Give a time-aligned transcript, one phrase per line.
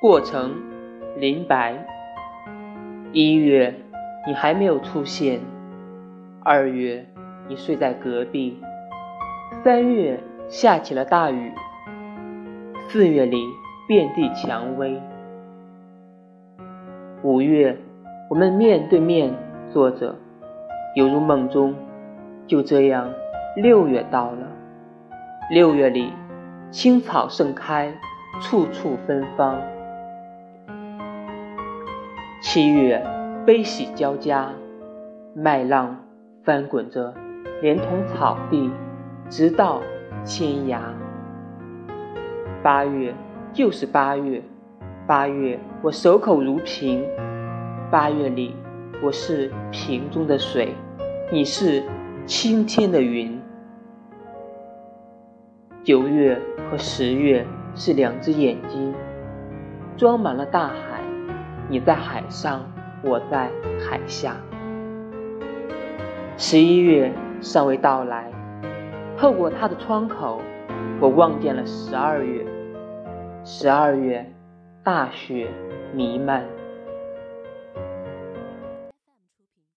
[0.00, 0.56] 过程
[1.18, 1.74] 林白。
[3.12, 3.74] 一月，
[4.26, 5.40] 你还没有出现；
[6.42, 7.04] 二月，
[7.48, 8.54] 你睡在隔壁；
[9.62, 10.18] 三月，
[10.48, 11.52] 下起了大雨；
[12.88, 13.44] 四月里
[13.86, 14.98] 遍地蔷薇；
[17.22, 17.76] 五月，
[18.30, 19.30] 我们面对面
[19.70, 20.16] 坐着，
[20.94, 21.74] 犹如梦中。
[22.46, 23.12] 就这样，
[23.54, 24.48] 六月到了。
[25.50, 26.10] 六月里，
[26.70, 27.92] 青草盛开，
[28.40, 29.60] 处处芬芳。
[32.42, 33.04] 七月，
[33.44, 34.50] 悲喜交加，
[35.34, 35.94] 麦浪
[36.42, 37.12] 翻滚着，
[37.60, 38.70] 连同草地，
[39.28, 39.82] 直到
[40.24, 40.78] 天涯。
[42.62, 43.14] 八月，
[43.52, 44.42] 就是八月，
[45.06, 47.04] 八月我守口如瓶。
[47.90, 48.56] 八月里，
[49.02, 50.74] 我是瓶中的水，
[51.30, 51.82] 你是
[52.24, 53.38] 青天的云。
[55.82, 58.94] 九月和十月是两只眼睛，
[59.98, 60.99] 装满了大海。
[61.70, 62.62] 你在海上，
[63.00, 63.48] 我在
[63.88, 64.34] 海下。
[66.36, 68.28] 十一月尚未到来，
[69.16, 70.42] 透过他的窗口，
[71.00, 72.44] 我望见了十二月。
[73.44, 74.28] 十二月，
[74.82, 75.46] 大雪
[75.94, 76.42] 弥漫。